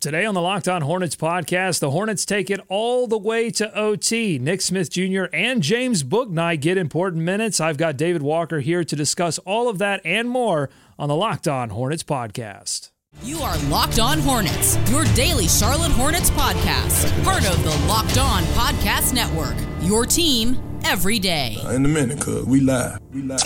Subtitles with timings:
[0.00, 3.70] Today on the Locked On Hornets podcast, the Hornets take it all the way to
[3.78, 4.38] OT.
[4.38, 5.24] Nick Smith Jr.
[5.30, 7.60] and James Bouknight get important minutes.
[7.60, 11.46] I've got David Walker here to discuss all of that and more on the Locked
[11.46, 12.92] On Hornets podcast.
[13.22, 18.42] You are Locked On Hornets, your daily Charlotte Hornets podcast, part of the Locked On
[18.54, 19.56] Podcast Network.
[19.82, 21.58] Your team every day.
[21.74, 22.98] In a minute, cuz we live.
[23.12, 23.42] We live.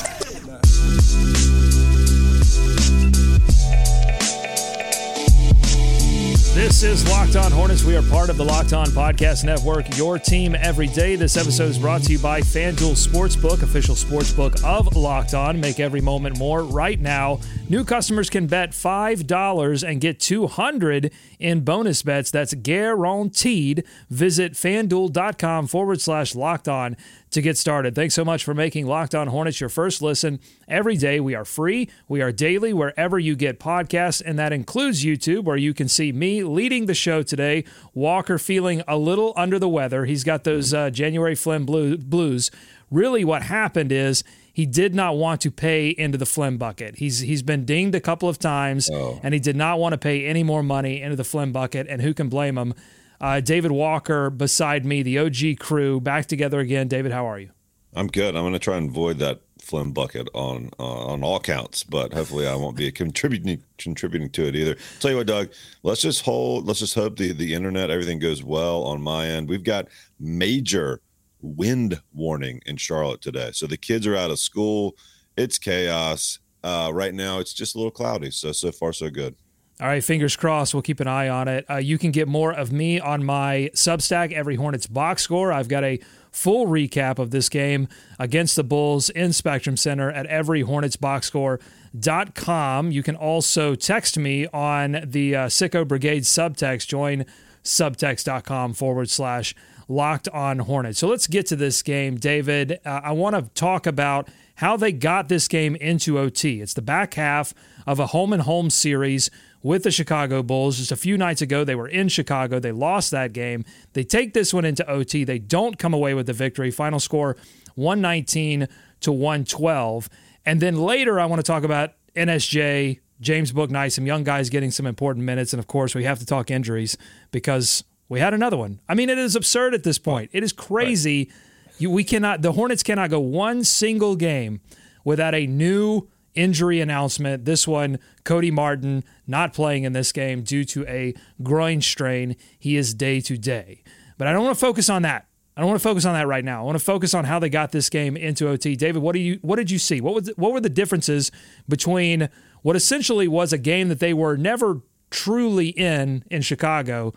[6.55, 7.83] This is Locked On Hornets.
[7.83, 11.17] We are part of the Locked On Podcast Network, your team every day.
[11.17, 15.59] This episode is brought to you by FanDuel Sportsbook, official sportsbook of Locked On.
[15.59, 17.41] Make every moment more right now.
[17.69, 22.31] New customers can bet $5 and get 200 in bonus bets.
[22.31, 23.85] That's guaranteed.
[24.09, 26.97] Visit fanduel.com forward slash locked on
[27.35, 27.95] to get started.
[27.95, 31.21] Thanks so much for making Locked On Hornets your first listen every day.
[31.21, 35.57] We are free, we are daily wherever you get podcasts, and that includes YouTube, where
[35.57, 37.65] you can see me leading the show today.
[37.93, 40.05] Walker feeling a little under the weather.
[40.05, 42.51] He's got those uh, January Phlegm blues.
[42.91, 46.97] Really, what happened is he did not want to pay into the Phlegm bucket.
[46.97, 49.19] He's he's been dinged a couple of times, oh.
[49.23, 51.89] and he did not want to pay any more money into the Phlegm bucket.
[51.89, 52.75] And who can blame him?
[53.21, 56.89] Uh, David Walker beside me, the OG crew, back together again.
[56.89, 57.51] David, how are you?
[57.95, 58.35] I'm good.
[58.35, 62.13] I'm going to try and avoid that Phlegm bucket on uh, on all counts, but
[62.13, 64.77] hopefully I won't be contributing contributing to it either.
[65.01, 65.51] Tell you what, Doug,
[65.83, 66.67] let's just hold.
[66.67, 69.49] Let's just hope the the internet everything goes well on my end.
[69.49, 69.89] We've got
[70.21, 71.01] major
[71.41, 74.97] wind warning in Charlotte today, so the kids are out of school.
[75.37, 77.39] It's chaos uh, right now.
[77.39, 78.31] It's just a little cloudy.
[78.33, 79.35] So so far so good.
[79.81, 80.73] All right, fingers crossed.
[80.73, 81.67] We'll keep an eye on it.
[81.69, 85.53] Uh, you can get more of me on my Substack, Every Hornets Box Score.
[85.53, 85.99] I've got a
[86.31, 92.93] full recap of this game against the Bulls in Spectrum Center at everyhornetsboxscore.com.
[92.93, 96.87] You can also text me on the uh, Sicko Brigade subtext.
[96.87, 97.25] Join
[97.65, 99.57] subtext.com forward slash
[99.89, 101.01] locked on Hornets.
[101.01, 102.79] So let's get to this game, David.
[102.85, 106.61] Uh, I want to talk about how they got this game into OT.
[106.61, 107.55] It's the back half
[107.87, 109.31] of a home and home series
[109.65, 110.77] with the Chicago Bulls.
[110.77, 112.61] Just a few nights ago, they were in Chicago.
[112.61, 113.65] They lost that game.
[113.95, 115.25] They take this one into OT.
[115.25, 116.71] They don't come away with the victory.
[116.71, 117.37] Final score
[117.75, 118.69] 119
[119.01, 120.09] to 112.
[120.47, 124.71] And then later, I want to talk about NSJ, James Bouknight, some young guys getting
[124.71, 125.55] some important minutes.
[125.55, 126.99] And of course, we have to talk injuries
[127.31, 128.81] because we had another one.
[128.87, 130.31] I mean, it is absurd at this point.
[130.35, 131.31] It is crazy.
[131.31, 131.79] Right.
[131.79, 134.61] You, we cannot, the Hornets cannot go one single game
[135.05, 137.45] without a new injury announcement.
[137.45, 142.37] This one, Cody Martin not playing in this game due to a groin strain.
[142.59, 143.83] He is day to day.
[144.19, 145.27] But I don't want to focus on that.
[145.57, 146.61] I don't want to focus on that right now.
[146.61, 148.75] I want to focus on how they got this game into OT.
[148.75, 150.01] David, what do you what did you see?
[150.01, 151.31] What was what were the differences
[151.69, 152.29] between
[152.63, 154.81] what essentially was a game that they were never
[155.11, 157.13] truly in in Chicago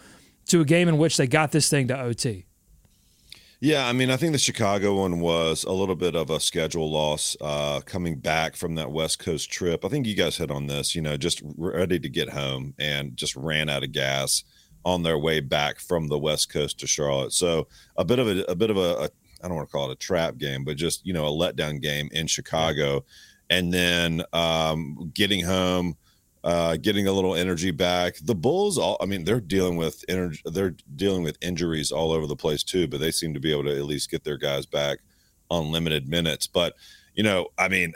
[0.47, 2.46] to a game in which they got this thing to OT?
[3.59, 6.91] Yeah, I mean, I think the Chicago one was a little bit of a schedule
[6.91, 9.83] loss uh, coming back from that West Coast trip.
[9.83, 13.17] I think you guys hit on this, you know, just ready to get home and
[13.17, 14.43] just ran out of gas
[14.85, 17.33] on their way back from the West Coast to Charlotte.
[17.33, 19.09] So a bit of a, a bit of a, a
[19.43, 21.81] I don't want to call it a trap game, but just, you know, a letdown
[21.81, 23.05] game in Chicago.
[23.49, 25.97] And then um, getting home
[26.47, 28.15] uh, getting a little energy back.
[28.23, 32.25] The Bulls, all I mean, they're dealing with energy, they're dealing with injuries all over
[32.25, 34.65] the place too, but they seem to be able to at least get their guys
[34.65, 34.99] back
[35.51, 36.47] on limited minutes.
[36.47, 36.75] But
[37.15, 37.91] you know, I mean,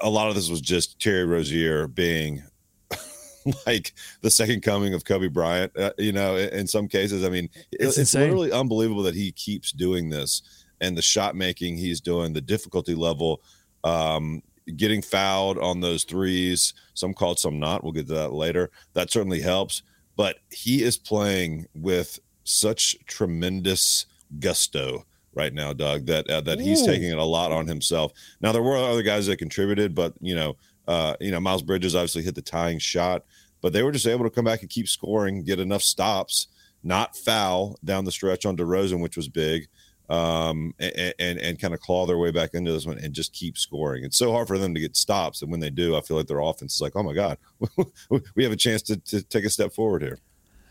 [0.00, 2.44] a lot of this was just Terry Rozier being
[3.66, 5.76] like the second coming of Kobe Bryant.
[5.76, 9.72] Uh, you know, in, some cases, I mean, it's, it's literally unbelievable that he keeps
[9.72, 10.42] doing this
[10.80, 13.42] and the shot making he's doing, the difficulty level.
[13.82, 14.44] Um,
[14.76, 17.82] getting fouled on those threes, some called, some not.
[17.82, 18.70] We'll get to that later.
[18.94, 19.82] That certainly helps.
[20.16, 24.06] But he is playing with such tremendous
[24.38, 25.04] gusto
[25.34, 26.62] right now, Doug, that uh, that Ooh.
[26.62, 28.12] he's taking it a lot on himself.
[28.40, 30.56] Now there were other guys that contributed, but you know,
[30.88, 33.24] uh, you know, Miles Bridges obviously hit the tying shot,
[33.60, 36.48] but they were just able to come back and keep scoring, get enough stops,
[36.82, 39.68] not foul down the stretch on DeRozan, which was big
[40.10, 43.32] um, and, and, and kind of claw their way back into this one and just
[43.32, 44.04] keep scoring.
[44.04, 46.26] It's so hard for them to get stops, and when they do, I feel like
[46.26, 47.38] their offense is like, oh my god,
[48.34, 50.18] we have a chance to, to take a step forward here.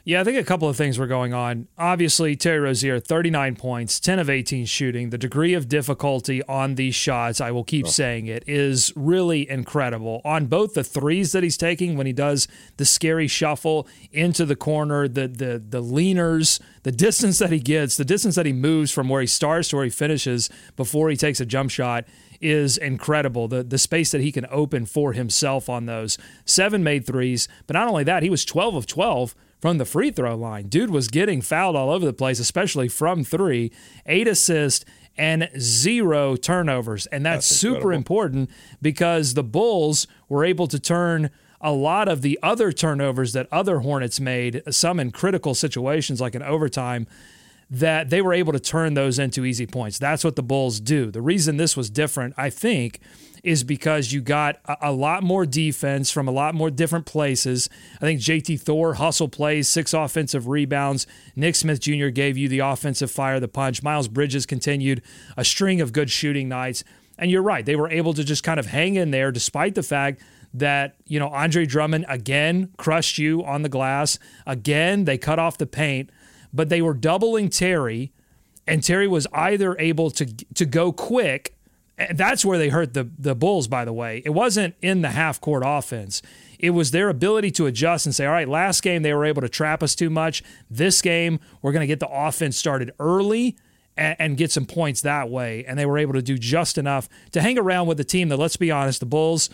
[0.09, 1.67] Yeah, I think a couple of things were going on.
[1.77, 5.11] Obviously, Terry Rozier, 39 points, 10 of 18 shooting.
[5.11, 7.89] The degree of difficulty on these shots, I will keep oh.
[7.89, 10.21] saying it, is really incredible.
[10.25, 12.47] On both the threes that he's taking when he does
[12.77, 17.95] the scary shuffle into the corner, the the the leaners, the distance that he gets,
[17.95, 21.17] the distance that he moves from where he starts to where he finishes before he
[21.17, 22.05] takes a jump shot
[22.41, 23.47] is incredible.
[23.47, 26.17] The the space that he can open for himself on those.
[26.45, 30.11] Seven made threes, but not only that, he was 12 of 12 from the free
[30.11, 30.67] throw line.
[30.67, 33.71] Dude was getting fouled all over the place, especially from three.
[34.05, 34.85] Eight assists
[35.17, 37.05] and zero turnovers.
[37.07, 38.49] And that's, that's super important
[38.81, 41.29] because the Bulls were able to turn
[41.61, 46.35] a lot of the other turnovers that other Hornets made, some in critical situations like
[46.35, 47.05] in overtime,
[47.69, 49.99] that they were able to turn those into easy points.
[49.99, 51.11] That's what the Bulls do.
[51.11, 52.99] The reason this was different, I think,
[53.43, 57.69] is because you got a, a, lot more defense from a lot more different places.
[57.97, 61.07] I think JT Thor hustle plays, six offensive rebounds.
[61.35, 62.07] Nick Smith Jr.
[62.07, 63.83] gave you the offensive fire, the punch.
[63.83, 65.01] Miles Bridges continued
[65.37, 66.83] a string of good shooting nights.
[67.17, 69.83] And you're right, they were able to just kind of hang in there despite the
[69.83, 70.21] fact
[70.53, 74.17] that, you know, Andre Drummond again crushed you on the glass.
[74.47, 76.09] Again, they cut off the paint,
[76.53, 78.13] but they were doubling Terry,
[78.65, 81.55] and Terry was either able to to go quick
[81.99, 84.21] and that's where they hurt the the Bulls, by the way.
[84.25, 86.21] It wasn't in the half court offense.
[86.57, 89.41] It was their ability to adjust and say, all right, last game they were able
[89.41, 90.43] to trap us too much.
[90.69, 93.55] This game, we're going to get the offense started early
[93.95, 95.63] and, and, get some points that way.
[95.65, 98.37] And they were able to do just enough to hang around with the team that,
[98.37, 99.49] let's be honest, the Bulls,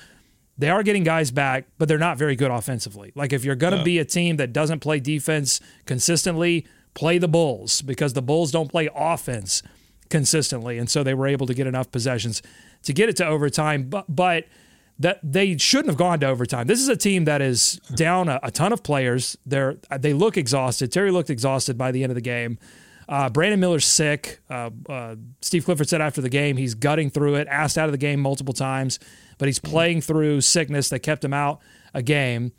[0.58, 3.12] they are getting guys back, but they're not very good offensively.
[3.14, 3.84] Like if you're going to no.
[3.84, 6.66] be a team that doesn't play defense consistently,
[6.96, 9.62] play the Bulls because the Bulls don't play offense
[10.10, 12.42] consistently, and so they were able to get enough possessions
[12.84, 13.90] to get it to overtime.
[13.90, 14.46] But but
[14.98, 16.68] that they shouldn't have gone to overtime.
[16.68, 19.38] This is a team that is down a, a ton of players.
[19.46, 20.92] They're they look exhausted.
[20.92, 22.58] Terry looked exhausted by the end of the game.
[23.08, 24.40] Uh, Brandon Miller's sick.
[24.50, 27.48] Uh, uh, Steve Clifford said after the game he's gutting through it.
[27.50, 29.00] Asked out of the game multiple times,
[29.38, 31.62] but he's playing through sickness that kept him out
[31.94, 32.52] a game.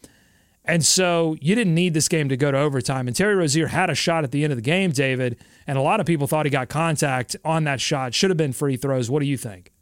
[0.67, 3.07] And so you didn't need this game to go to overtime.
[3.07, 5.81] And Terry Rozier had a shot at the end of the game, David, and a
[5.81, 8.15] lot of people thought he got contact on that shot.
[8.15, 9.09] Should have been free throws.
[9.09, 9.73] What do you think?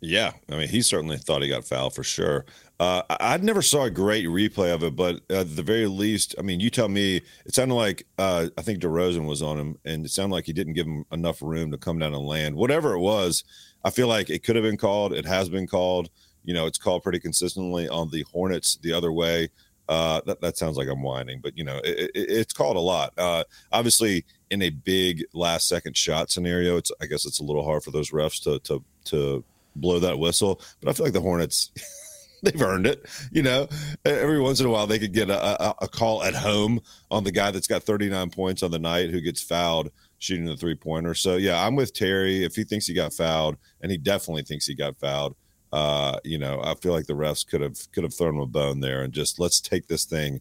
[0.00, 2.46] Yeah, I mean, he certainly thought he got fouled for sure.
[2.78, 6.42] Uh, I never saw a great replay of it, but at the very least, I
[6.42, 7.16] mean, you tell me.
[7.44, 10.52] It sounded like uh, I think DeRozan was on him, and it sounded like he
[10.52, 12.54] didn't give him enough room to come down and land.
[12.54, 13.42] Whatever it was,
[13.82, 15.12] I feel like it could have been called.
[15.12, 16.10] It has been called.
[16.44, 19.48] You know, it's called pretty consistently on the Hornets the other way.
[19.88, 22.80] Uh, that, that sounds like I'm whining, but you know, it, it, it's called a
[22.80, 23.12] lot.
[23.16, 27.64] Uh, obviously, in a big last second shot scenario, it's I guess it's a little
[27.64, 29.44] hard for those refs to to to
[29.76, 30.60] blow that whistle.
[30.80, 31.70] But I feel like the Hornets.
[32.42, 33.04] they've earned it.
[33.32, 33.68] You know,
[34.04, 36.80] every once in a while they could get a, a, a, call at home
[37.10, 40.56] on the guy that's got 39 points on the night who gets fouled shooting the
[40.56, 41.14] three pointer.
[41.14, 42.44] So yeah, I'm with Terry.
[42.44, 45.34] If he thinks he got fouled, and he definitely thinks he got fouled,
[45.72, 48.46] uh, you know, I feel like the refs could have could have thrown him a
[48.46, 50.40] bone there and just let's take this thing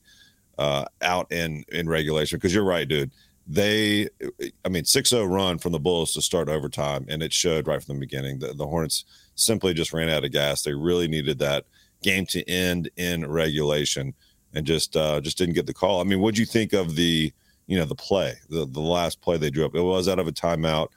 [0.57, 3.11] uh, out in in regulation because you're right, dude.
[3.49, 4.09] They,
[4.65, 7.95] I mean, 6-0 run from the Bulls to start overtime, and it showed right from
[7.95, 8.39] the beginning.
[8.39, 10.63] The, the Hornets simply just ran out of gas.
[10.63, 11.63] They really needed that
[12.03, 14.13] game to end in regulation,
[14.53, 16.01] and just uh, just didn't get the call.
[16.01, 17.31] I mean, what'd you think of the
[17.67, 19.75] you know the play, the the last play they drew up?
[19.75, 20.89] It was out of a timeout.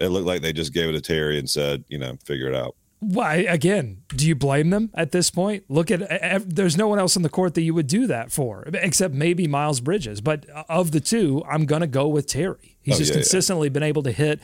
[0.00, 2.54] It looked like they just gave it to Terry and said, you know, figure it
[2.54, 2.74] out.
[3.00, 4.02] Why again?
[4.08, 5.64] Do you blame them at this point?
[5.68, 8.64] Look at there's no one else on the court that you would do that for,
[8.74, 10.20] except maybe Miles Bridges.
[10.20, 12.76] But of the two, I'm gonna go with Terry.
[12.80, 13.72] He's oh, just yeah, consistently yeah.
[13.72, 14.40] been able to hit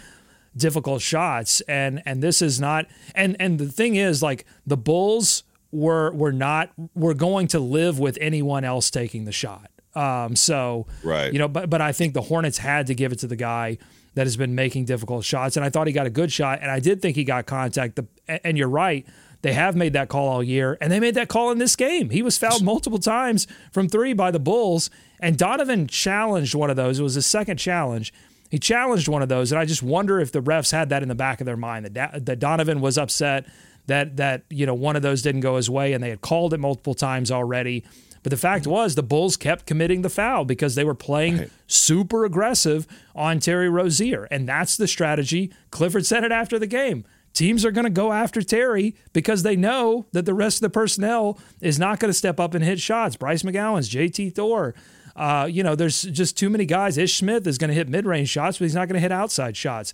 [0.57, 2.87] difficult shots, and and this is not.
[3.15, 5.43] And and the thing is, like the Bulls
[5.73, 9.71] were were not were going to live with anyone else taking the shot.
[9.97, 13.19] Um, so right, you know, but but I think the Hornets had to give it
[13.21, 13.79] to the guy
[14.15, 15.57] that has been making difficult shots.
[15.57, 17.99] And I thought he got a good shot, and I did think he got contact.
[18.27, 19.07] And you're right.
[19.43, 22.11] They have made that call all year, and they made that call in this game.
[22.11, 24.89] He was fouled multiple times from three by the Bulls,
[25.21, 26.99] and Donovan challenged one of those.
[26.99, 28.13] It was his second challenge.
[28.51, 31.09] He challenged one of those, and I just wonder if the refs had that in
[31.09, 33.47] the back of their mind that that Donovan was upset
[33.87, 36.55] that that you know one of those didn't go his way, and they had called
[36.55, 37.85] it multiple times already.
[38.25, 41.51] But the fact was, the Bulls kept committing the foul because they were playing right.
[41.67, 44.25] super aggressive on Terry Rozier.
[44.31, 45.53] And that's the strategy.
[45.71, 47.05] Clifford said it after the game.
[47.35, 50.71] Teams are going to go after Terry because they know that the rest of the
[50.71, 53.15] personnel is not going to step up and hit shots.
[53.15, 54.75] Bryce McGowens, JT Thor.
[55.15, 56.97] Uh, you know, there's just too many guys.
[56.97, 59.13] Ish Smith is going to hit mid range shots, but he's not going to hit
[59.13, 59.93] outside shots.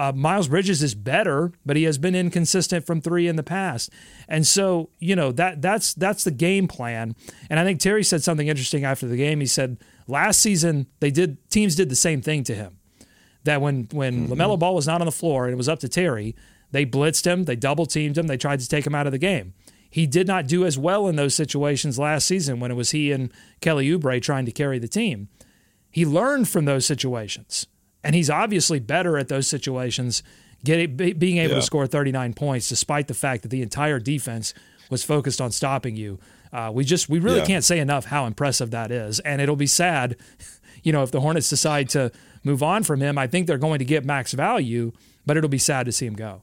[0.00, 3.90] Uh, Miles Bridges is better, but he has been inconsistent from three in the past,
[4.26, 7.14] and so you know that that's that's the game plan.
[7.50, 9.40] And I think Terry said something interesting after the game.
[9.40, 9.76] He said
[10.06, 12.78] last season they did teams did the same thing to him.
[13.44, 14.32] That when when mm-hmm.
[14.32, 16.34] LaMelo Ball was not on the floor and it was up to Terry,
[16.70, 19.18] they blitzed him, they double teamed him, they tried to take him out of the
[19.18, 19.52] game.
[19.90, 23.12] He did not do as well in those situations last season when it was he
[23.12, 23.30] and
[23.60, 25.28] Kelly Oubre trying to carry the team.
[25.90, 27.66] He learned from those situations.
[28.02, 30.22] And he's obviously better at those situations
[30.64, 31.60] get being able Yeah.
[31.60, 34.52] to score 39 points despite the fact that the entire defense
[34.90, 36.18] was focused on stopping you.
[36.52, 37.46] Uh, we just we really Yeah.
[37.46, 40.16] can't say enough how impressive that is, and it'll be sad,
[40.82, 42.10] you know, if the Hornets decide to
[42.44, 43.16] move on from him.
[43.18, 44.92] I think they're going to get max value,
[45.26, 46.42] but it'll be sad to see him go.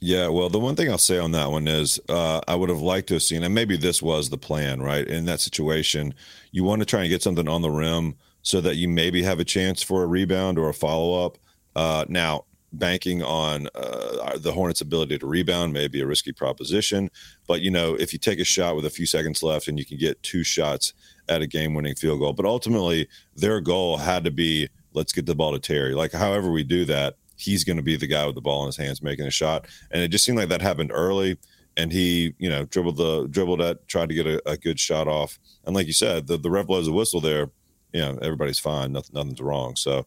[0.00, 2.80] Yeah, well, the one thing I'll say on that one is uh, I would have
[2.80, 5.06] liked to have seen, and maybe this was the plan, right?
[5.06, 6.12] In that situation,
[6.50, 9.40] you want to try and get something on the rim so that you maybe have
[9.40, 11.38] a chance for a rebound or a follow up.
[11.74, 12.44] Uh, now,
[12.74, 17.10] banking on uh, the Hornets' ability to rebound may be a risky proposition,
[17.46, 19.84] but you know, if you take a shot with a few seconds left and you
[19.84, 20.94] can get two shots
[21.28, 23.06] at a game-winning field goal, but ultimately
[23.36, 25.94] their goal had to be let's get the ball to Terry.
[25.94, 28.66] Like, however we do that, he's going to be the guy with the ball in
[28.66, 29.66] his hands making a shot.
[29.90, 31.38] And it just seemed like that happened early.
[31.76, 35.08] And he, you know, dribbled the dribbled at, tried to get a, a good shot
[35.08, 35.38] off.
[35.64, 37.50] And like you said, the, the ref blows a whistle there.
[37.92, 38.92] You know, everybody's fine.
[38.92, 39.76] Nothing, nothing's wrong.
[39.76, 40.06] So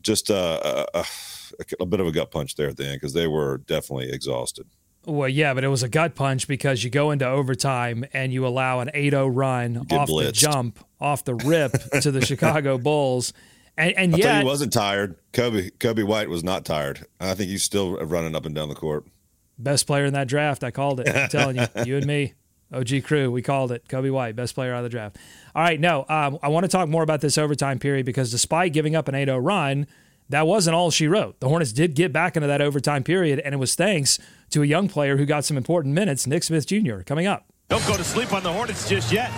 [0.00, 1.04] just uh, a, a,
[1.80, 4.66] a bit of a gut punch there at the end because they were definitely exhausted.
[5.06, 8.46] Well, yeah, but it was a gut punch because you go into overtime and you
[8.46, 13.32] allow an 8-0 run get off the jump, off the rip to the Chicago Bulls.
[13.76, 15.16] And, and yet, he wasn't tired.
[15.32, 17.06] Kobe Coby White was not tired.
[17.20, 19.04] I think he's still running up and down the court.
[19.58, 20.62] best player in that draft.
[20.64, 21.08] I called it.
[21.14, 22.34] I'm telling you, you and me,
[22.72, 23.86] OG crew, we called it.
[23.88, 25.16] Coby White, best player out of the draft.
[25.54, 28.72] All right, no, um, I want to talk more about this overtime period because despite
[28.72, 29.86] giving up an 8 0 run,
[30.30, 31.38] that wasn't all she wrote.
[31.40, 34.18] The Hornets did get back into that overtime period, and it was thanks
[34.50, 37.46] to a young player who got some important minutes, Nick Smith Jr., coming up.
[37.68, 39.30] Don't go to sleep on the Hornets just yet.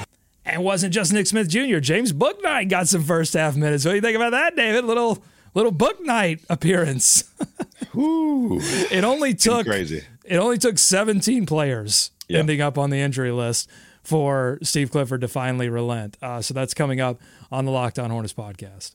[0.44, 1.78] And it wasn't just Nick Smith Jr.
[1.78, 3.84] James Bouknight got some first half minutes.
[3.84, 4.84] What do you think about that, David?
[4.84, 5.22] Little
[5.54, 7.24] little Bouknight appearance.
[7.94, 8.58] Woo.
[8.60, 10.04] it only took Crazy.
[10.24, 12.40] it only took 17 players Yeah.
[12.40, 13.68] ending up on the injury list
[14.02, 16.16] for Steve Clifford to finally relent.
[16.22, 18.94] Uh, so that's coming up on the Locked On Hornets podcast.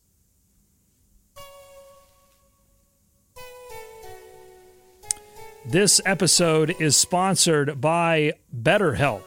[5.66, 9.22] This episode is sponsored by BetterHelp.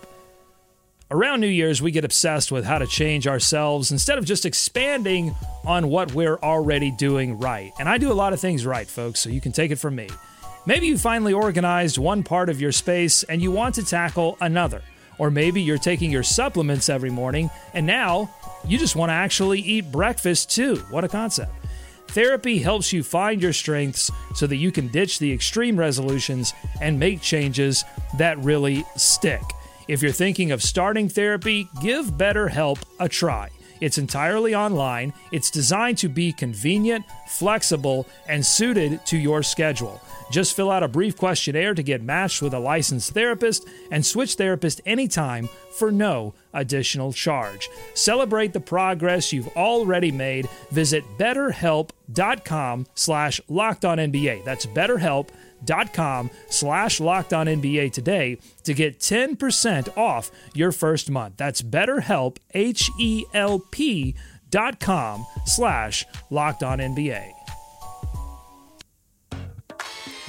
[1.11, 5.35] Around New Year's, we get obsessed with how to change ourselves instead of just expanding
[5.65, 7.71] on what we're already doing right.
[7.79, 9.95] And I do a lot of things right, folks, so you can take it from
[9.95, 10.09] me.
[10.67, 14.81] Maybe you finally organized one part of your space and you want to tackle another.
[15.19, 18.35] Or maybe you're taking your supplements every morning and now
[18.67, 20.77] you just want to actually eat breakfast too.
[20.89, 21.53] What a concept.
[22.09, 26.99] Therapy helps you find your strengths so that you can ditch the extreme resolutions and
[26.99, 27.85] make changes
[28.17, 29.43] that really stick.
[29.87, 33.51] If you're thinking of starting therapy, give BetterHelp a try.
[33.81, 40.01] It's entirely online, it's designed to be convenient, flexible, and suited to your schedule.
[40.31, 44.35] Just fill out a brief questionnaire to get matched with a licensed therapist and switch
[44.35, 47.69] therapist anytime for no additional charge.
[47.95, 50.49] Celebrate the progress you've already made.
[50.71, 54.45] Visit betterhelp.com slash lockedonnba.
[54.45, 61.37] That's betterhelp.com slash lockedonnba today to get 10% off your first month.
[61.37, 64.15] That's betterhelp, H-E-L-P
[64.51, 67.44] dot com slash lockedonnba.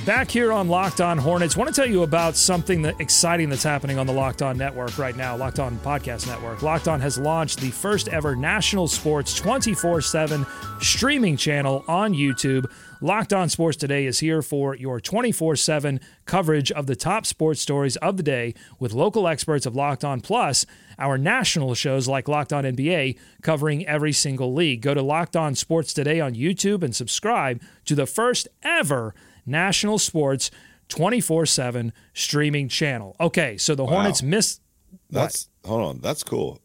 [0.06, 3.64] Back here on Locked On Hornets, want to tell you about something that exciting that's
[3.64, 6.62] happening on the Locked On Network right now, Locked On Podcast Network.
[6.62, 10.46] Locked On has launched the first ever national sports 24/7
[10.80, 12.70] streaming channel on YouTube.
[13.02, 17.96] Locked On Sports Today is here for your 24/7 coverage of the top sports stories
[17.96, 20.68] of the day with local experts of Locked On Plus,
[21.00, 24.82] our national shows like Locked On NBA covering every single league.
[24.82, 30.00] Go to Locked On Sports Today on YouTube and subscribe to the first ever national
[30.00, 30.52] sports
[30.90, 33.16] 24/7 streaming channel.
[33.20, 34.62] Okay, so the Hornets missed
[35.10, 36.00] That's hold on.
[36.02, 36.60] That's cool.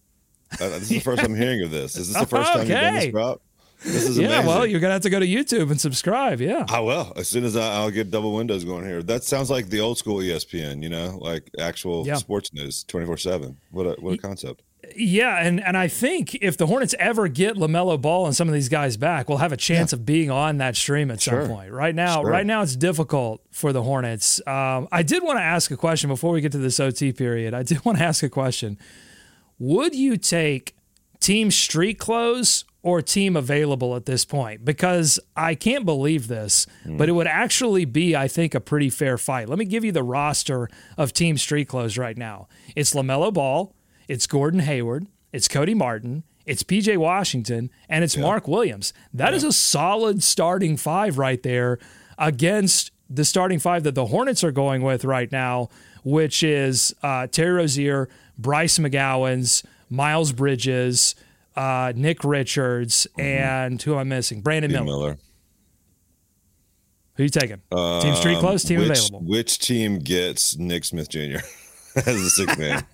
[0.53, 1.97] Uh, this is the first I'm hearing of this.
[1.97, 3.07] Is this the first time you've done Okay.
[3.07, 3.41] this, Rob?
[3.83, 4.47] This is Yeah, amazing.
[4.47, 6.41] well, you're to have to go to YouTube and subscribe.
[6.43, 6.67] Yeah.
[6.69, 7.15] I will.
[7.17, 9.03] As soon as I, I'll get double windows going here.
[9.03, 10.83] That sounds like the old school ESPN.
[10.83, 12.17] You know, like actual Yeah.
[12.17, 13.57] sports news, twenty four seven.
[13.71, 14.63] What a what a concept.
[14.97, 18.55] Yeah, and and I think if the Hornets ever get LaMelo Ball and some of
[18.55, 21.43] these guys back, we'll have a chance of being on that stream at Sure.
[21.47, 21.73] some point.
[21.73, 22.31] Right now, Sure.
[22.31, 24.41] right now it's difficult for the Hornets.
[24.47, 27.55] Um, I did want to ask a question before we get to this OT period.
[27.55, 28.79] I did want to ask a question.
[29.59, 30.75] Would you take
[31.21, 34.65] team street clothes or team available at this point?
[34.65, 39.19] Because I can't believe this, but it would actually be, I think, a pretty fair
[39.19, 39.49] fight.
[39.49, 42.49] Let me give you the roster of team street clothes right now.
[42.75, 43.75] It's LaMelo Ball,
[44.11, 48.93] it's Gordon Hayward, it's Cody Martin, it's PJ Washington, and it's Mark Williams.
[49.15, 51.79] That is a solid starting five right there
[52.19, 55.69] against the starting five that the Hornets are going with right now,
[56.03, 61.15] which is uh, Terry Rozier, Bryce McGowens, Miles Bridges,
[61.55, 64.41] uh, Nick Richards, and who am I missing?
[64.41, 64.85] Brandon Miller.
[64.87, 65.19] Miller.
[67.15, 67.61] Who you taking?
[67.71, 69.21] team street close, team Um, which, available.
[69.21, 71.39] Which team gets Nick Smith Jr.
[71.97, 72.85] as a sixth man?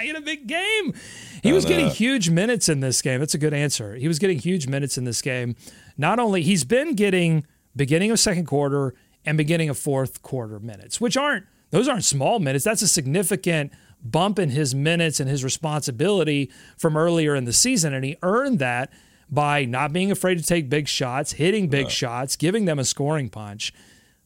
[0.00, 0.94] he had a big game.
[1.42, 3.20] He was getting huge minutes in this game.
[3.20, 3.94] That's a good answer.
[3.94, 5.56] He was getting huge minutes in this game.
[5.96, 11.00] Not only he's been getting beginning of second quarter and beginning of fourth quarter minutes,
[11.00, 12.64] which aren't those aren't small minutes.
[12.64, 17.92] That's a significant bump in his minutes and his responsibility from earlier in the season,
[17.92, 18.92] and he earned that
[19.30, 23.28] by not being afraid to take big shots, hitting big shots, giving them a scoring
[23.28, 23.74] punch.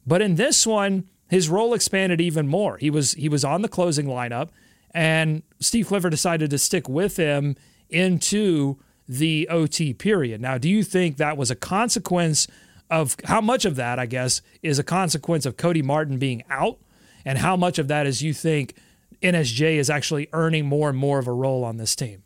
[0.07, 2.76] But in this one, his role expanded even more.
[2.76, 4.50] He was he was on the closing lineup,
[4.94, 7.56] and Steve Clifford decided to stick with him
[7.88, 8.76] into
[9.08, 10.42] the OT period.
[10.42, 12.48] Now, do you think that was a consequence
[12.90, 16.76] of how much of that, I guess, is a consequence of Cody Martin being out,
[17.24, 18.74] and how much of that is you think
[19.22, 22.24] NSJ is actually earning more and more of a role on this team?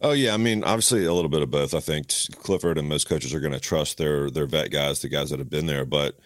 [0.00, 1.74] Oh yeah, I mean, obviously a little bit of both.
[1.74, 2.08] I think
[2.42, 5.38] Clifford and most coaches are going to trust their their vet guys, the guys that
[5.38, 5.84] have been there.
[5.84, 6.18] But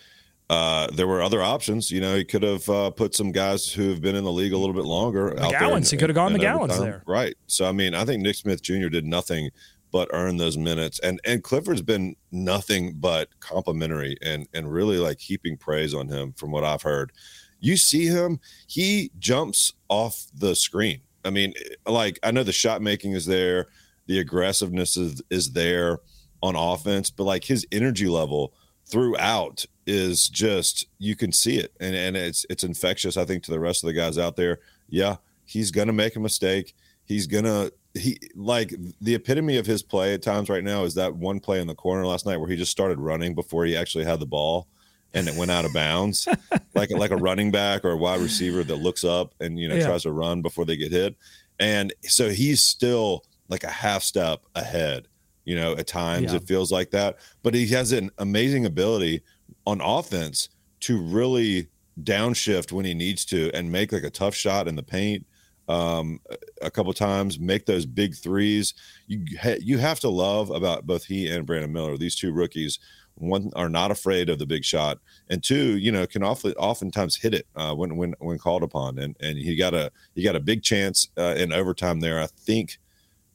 [0.53, 1.91] uh, there were other options.
[1.91, 4.53] You know, he could have uh, put some guys who have been in the league
[4.53, 5.31] a little bit longer.
[5.31, 5.91] McGowens.
[5.91, 7.03] He could have gone McGowens there.
[7.07, 7.35] right?
[7.47, 8.89] So I mean, I think Nick Smith Jr.
[8.89, 9.49] did nothing
[9.91, 15.21] but earn those minutes, and and Clifford's been nothing but complimentary and and really like
[15.21, 17.13] heaping praise on him from what I've heard.
[17.61, 21.01] You see him, he jumps off the screen.
[21.25, 21.55] I mean,
[21.87, 23.69] like I know the shot making is there,
[24.07, 26.01] the aggressiveness is is there
[26.43, 28.53] on offense, but like his energy level
[28.93, 33.51] throughout is just you can see it and and it's it's infectious I think to
[33.51, 34.59] the rest of the guys out there.
[34.89, 36.75] Yeah, he's going to make a mistake.
[37.05, 40.95] He's going to he like the epitome of his play at times right now is
[40.95, 43.77] that one play in the corner last night where he just started running before he
[43.77, 44.67] actually had the ball
[45.15, 46.27] and it went out of bounds
[46.75, 49.75] like like a running back or a wide receiver that looks up and you know
[49.75, 49.87] Yeah.
[49.87, 51.17] tries to run before they get hit
[51.61, 55.07] and so he's still like a half step ahead
[55.45, 56.37] you know at times Yeah.
[56.37, 59.23] it feels like that but he has an amazing ability
[59.67, 60.49] on offense
[60.81, 61.69] to really
[62.03, 65.27] downshift when he needs to and make like a tough shot in the paint
[65.69, 66.21] um,
[66.61, 68.75] a couple times, make those big threes.
[69.07, 71.97] You ha- you have to love about both he and Brandon Miller.
[71.97, 72.79] These two rookies,
[73.15, 74.99] one are not afraid of the big shot,
[75.31, 78.99] and two, you know, can often oftentimes hit it uh, when when when called upon.
[78.99, 82.21] And and he got a he got a big chance uh, in overtime there.
[82.21, 82.79] I think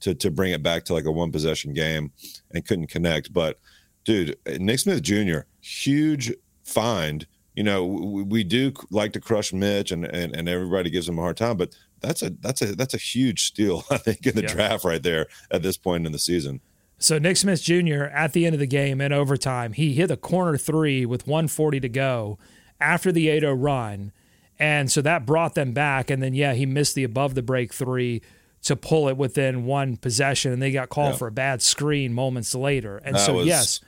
[0.02, 2.12] to to bring it back to like a one possession game,
[2.52, 3.34] and couldn't connect.
[3.34, 3.60] But
[4.06, 5.40] dude, Nick Smith Jr.
[5.62, 6.34] huge
[6.64, 7.26] find.
[7.56, 11.18] You know, we, we do like to crush Mitch, and, and and everybody gives him
[11.18, 14.36] a hard time, but that's a that's a that's a huge steal, I think, in
[14.36, 14.54] the Yeah.
[14.54, 16.62] draft right there at this point in the season.
[17.00, 18.06] So Nick Smith Jr.
[18.06, 21.80] at the end of the game in overtime, he hit a corner three with 140
[21.82, 22.40] to go
[22.82, 24.12] after the 8-0 run.
[24.58, 26.10] And so that brought them back.
[26.10, 28.24] And then yeah, he missed the above the break three
[28.64, 30.52] to pull it within one possession.
[30.52, 31.18] And they got called Yeah.
[31.18, 32.98] for a bad screen moments later.
[32.98, 33.80] And That so was- yes,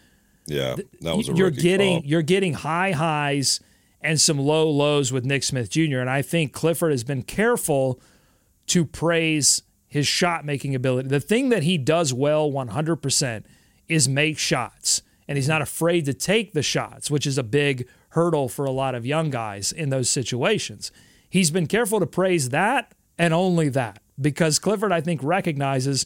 [0.45, 2.09] Yeah, that was you're getting call.
[2.09, 3.59] you're getting high highs
[4.01, 5.99] and some low lows with Nick Smith Jr.
[5.99, 7.99] And I think Clifford has been careful
[8.67, 11.09] to praise his shot making ability.
[11.09, 13.43] The thing that he does well 100%
[13.87, 15.01] is make shots.
[15.27, 18.71] And he's not afraid to take the shots, which is a big hurdle for a
[18.71, 20.91] lot of young guys in those situations.
[21.29, 26.05] He's been careful to praise that and only that because Clifford I think recognizes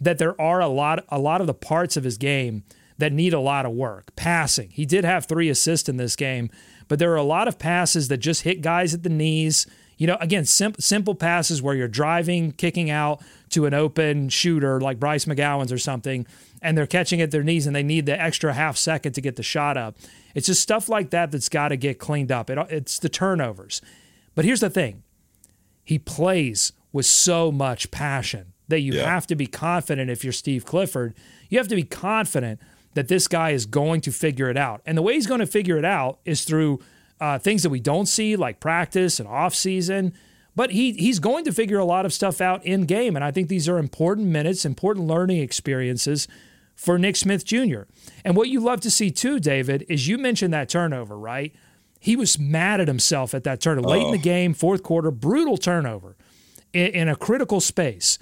[0.00, 2.64] that there are a lot a lot of the parts of his game
[2.98, 4.14] that need a lot of work.
[4.16, 4.70] Passing.
[4.70, 6.50] He did have 3 assists in this game,
[6.86, 9.66] but there are a lot of passes that just hit guys at the knees.
[9.96, 14.80] You know, again, sim- simple passes where you're driving, kicking out to an open shooter
[14.80, 16.26] like Bryce McGowens or something,
[16.62, 19.36] and they're catching at their knees and they need the extra half second to get
[19.36, 19.96] the shot up.
[20.34, 22.50] It's just stuff like that that's got to get cleaned up.
[22.50, 23.80] It, it's the turnovers.
[24.34, 25.02] But here's the thing
[25.84, 29.04] he plays with so much passion that you Yeah.
[29.12, 31.12] have to be confident if you're Steve Clifford.
[31.50, 32.60] You have to be confident
[32.94, 34.80] that this guy is going to figure it out.
[34.86, 36.80] And the way he's going to figure it out is through
[37.20, 40.12] uh, things that we don't see, like practice and off season.
[40.56, 43.32] But he he's going to figure a lot of stuff out in game, and I
[43.32, 46.28] think these are important minutes, important learning experiences
[46.76, 47.82] for Nick Smith Jr.
[48.24, 51.52] And what you love to see too, David, is you mentioned that turnover, right?
[51.98, 55.56] He was mad at himself at that turnover late in the game, fourth quarter, brutal
[55.56, 56.16] turnover
[56.74, 58.18] in, a critical space.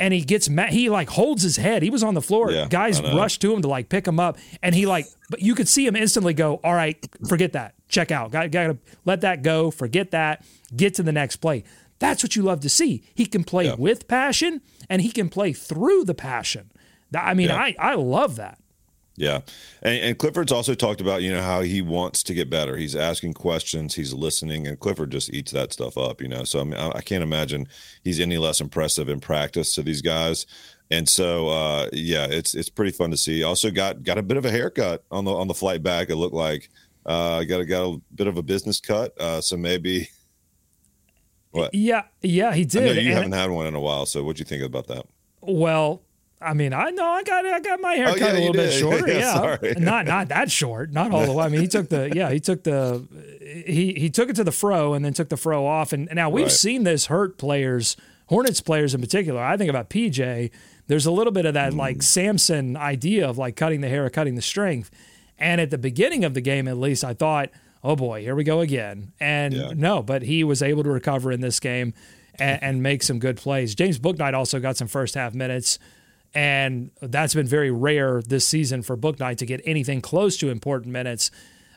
[0.00, 0.70] And he gets mad.
[0.70, 1.82] He like holds his head.
[1.82, 2.52] He was on the floor.
[2.52, 5.56] Yeah, Guys rush to him to like pick him up, and he like, but you
[5.56, 6.96] could see him instantly go, "All right,
[7.28, 7.74] forget that.
[7.88, 8.30] Check out.
[8.30, 9.72] Got got to let that go.
[9.72, 10.44] Forget that.
[10.76, 11.64] Get to the next play."
[11.98, 13.02] That's what you love to see.
[13.12, 13.74] He can play Yeah.
[13.76, 16.70] with passion, and he can play through the passion.
[17.12, 17.56] I mean, Yeah.
[17.56, 18.58] I I love that.
[19.20, 19.40] Yeah,
[19.82, 22.76] and, and Clifford's also talked about you know how he wants to get better.
[22.76, 26.20] He's asking questions, he's listening, and Clifford just eats that stuff up.
[26.22, 27.66] You know, so I mean, I, I can't imagine
[28.04, 30.46] he's any less impressive in practice to these guys.
[30.90, 33.42] And so, uh, yeah, it's it's pretty fun to see.
[33.42, 36.10] Also got got a bit of a haircut on the on the flight back.
[36.10, 36.70] It looked like
[37.04, 40.08] Uh, got a, got a bit of a business cut, uh, so maybe.
[41.50, 41.74] What?
[41.74, 42.96] Yeah, yeah, he I did.
[42.96, 45.06] you And- haven't had one in a while, so what do you think about that?
[45.40, 46.02] Well,
[46.40, 48.52] I mean, I know I got I got my hair Oh, cut yeah, a little
[48.52, 49.08] bit shorter.
[49.08, 49.74] Yeah, Yeah, sorry.
[49.78, 51.44] not not that short, not all the way.
[51.44, 53.06] I mean, he took the yeah, he took the
[53.66, 55.92] he he took it to the fro and then took the fro off.
[55.92, 56.52] And, and now we've Right.
[56.52, 57.96] seen this hurt players,
[58.26, 59.42] Hornets players in particular.
[59.42, 60.50] I think about PJ.
[60.86, 61.76] There's a little bit of that Mm.
[61.78, 64.90] like Samson idea of like cutting the hair or cutting the strength.
[65.38, 67.50] And at the beginning of the game, at least, I thought,
[67.84, 69.12] oh boy, here we go again.
[69.20, 69.72] And Yeah.
[69.74, 71.94] no, but he was able to recover in this game
[72.38, 73.74] and, and make some good plays.
[73.74, 75.78] James Bouknight also got some first half minutes.
[76.34, 80.92] And that's been very rare this season for Bouknight to get anything close to important
[80.92, 81.30] minutes.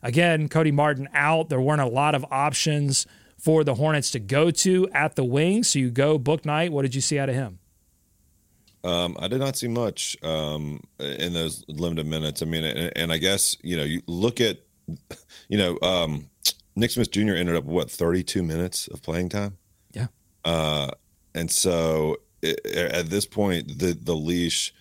[0.04, 1.50] Again, Cody Martin out.
[1.50, 5.64] There weren't a lot of options for the Hornets to go to at the wing.
[5.64, 6.70] So you go Bouknight.
[6.70, 7.60] What did you see out of him?
[8.84, 12.42] Um, I did not see much um, in those limited minutes.
[12.42, 14.60] I mean, and, and I guess you know, you look at,
[15.48, 16.30] you know, um,
[16.76, 17.34] Nick Smith Jr.
[17.34, 19.58] ended up what 32 minutes of playing time.
[19.94, 20.08] Yeah.
[20.44, 20.92] Uh,
[21.36, 24.74] and so at this point, the the leash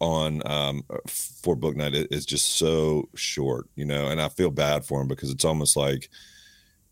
[0.00, 4.08] on um, for Bouknight is just so short, you know.
[4.08, 6.10] And I feel bad for him because it's almost like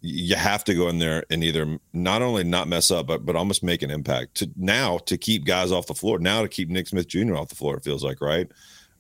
[0.01, 3.37] you have to go in there and either not only not mess up, but but
[3.37, 6.19] almost make an impact to now to keep guys off the floor.
[6.19, 7.37] Now to keep Nick Smith Jr.
[7.37, 7.77] off the floor.
[7.77, 8.51] It feels like right.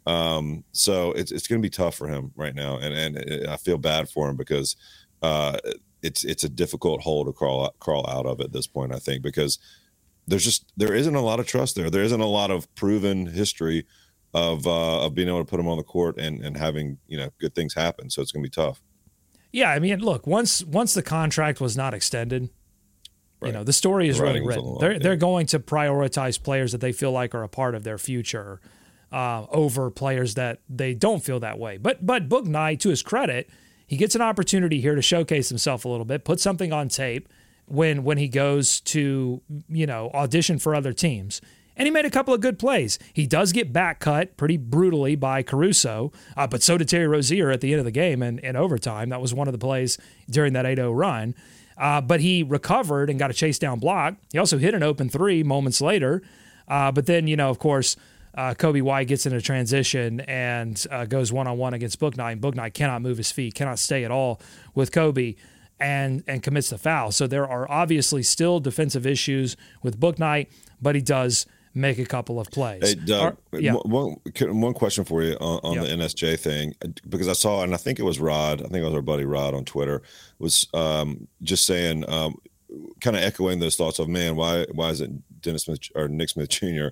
[0.06, 3.56] Um, so it's it's going to be tough for him right now, and and I
[3.56, 4.76] feel bad for him because
[5.22, 5.58] uh,
[6.02, 8.94] it's it's a difficult hole to crawl crawl out of at this point.
[8.94, 9.58] I think because
[10.26, 11.90] there's just there isn't a lot of trust there.
[11.90, 13.86] There isn't a lot of proven history
[14.32, 17.16] of uh, of being able to put them on the court and and having you
[17.18, 18.10] know good things happen.
[18.10, 18.82] So it's going to be tough.
[19.52, 22.50] Yeah, I mean, look once once the contract was not extended,
[23.42, 24.44] you know the story is The written.
[24.44, 24.98] the They're yeah.
[24.98, 28.60] they're going to prioritize players that they feel like are a part of their future
[29.12, 31.76] uh, over players that they don't feel that way.
[31.76, 33.48] But but Bouknight, to his credit,
[33.86, 37.28] he gets an opportunity here to showcase himself a little bit, put something on tape
[37.66, 41.40] when when he goes to you know audition for other teams.
[41.76, 43.00] And he made a couple of good plays.
[43.12, 47.50] He does get back cut pretty brutally by Caruso, uh, but so did Terry Rozier
[47.50, 49.08] at the end of the game and in overtime.
[49.08, 49.98] That was one of the plays
[50.30, 51.34] during that 8 0 run.
[51.76, 54.14] Uh, but he recovered and got a chase down block.
[54.32, 56.22] He also hit an open three moments later.
[56.68, 57.96] Uh, but then, you know, of course,
[58.36, 62.40] uh, Coby White gets into transition and uh, goes one on one against Bouknight.
[62.40, 64.40] Book Knight cannot move his feet, cannot stay at all
[64.74, 65.36] with Coby,
[65.80, 67.12] and and commits the foul.
[67.12, 70.48] So there are obviously still defensive issues with Bouknight,
[70.80, 72.80] but he does make a couple of plays.
[72.88, 73.72] Hey, Doug, Are- yeah.
[73.72, 75.82] one, one question for you on, on Yeah.
[75.82, 76.72] the NSJ thing,
[77.08, 79.24] because I saw, and I think it was Rod, I think it was our buddy
[79.24, 80.02] Rod on Twitter,
[80.38, 82.36] was um, just saying, um,
[83.00, 86.48] kind of echoing those thoughts of, man, why why isn't Dennis Smith or Nick Smith
[86.48, 86.88] Jr.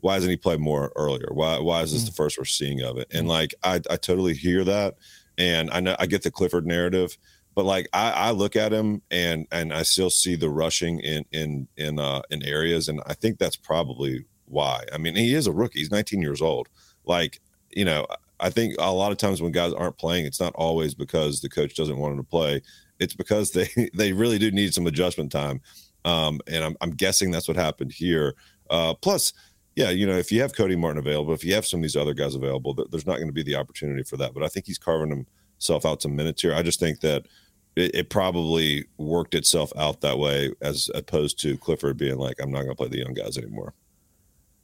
[0.00, 1.28] Why hasn't he played more earlier?
[1.32, 2.06] Why why is this Mm.
[2.06, 3.08] the first we're seeing of it?
[3.12, 4.96] And like I I totally hear that,
[5.38, 7.16] and I know I get the Clifford narrative,
[7.56, 11.24] but like I, I look at him and and I still see the rushing in
[11.32, 14.84] in in uh in areas, and I think that's probably why.
[14.92, 16.68] I mean, he is a rookie; he's 19 years old.
[17.06, 17.40] Like
[17.70, 18.06] you know,
[18.38, 21.48] I think a lot of times when guys aren't playing, it's not always because the
[21.48, 22.60] coach doesn't want them to play.
[23.00, 25.62] It's because they they really do need some adjustment time,
[26.04, 28.36] um, and I'm I'm guessing that's what happened here.
[28.70, 29.32] Uh, plus.
[29.78, 31.96] Yeah, you know, if you have Cody Martin available, if you have some of these
[31.96, 34.32] other guys available, there's not going to be the opportunity for that.
[34.32, 35.26] But I think he's carving
[35.58, 36.54] himself out some minutes here.
[36.54, 37.26] I just think that
[37.76, 42.50] it, it probably worked itself out that way as opposed to Clifford being like, I'm
[42.50, 43.74] not going to play the young guys anymore.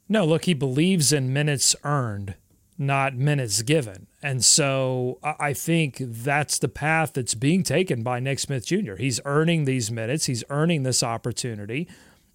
[0.09, 2.35] No, look, he believes in minutes earned,
[2.77, 4.07] not minutes given.
[4.21, 8.95] And so I think that's the path that's being taken by Nick Smith Jr.
[8.95, 11.87] He's earning these minutes, he's earning this opportunity.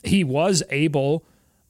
[0.04, 1.24] He was able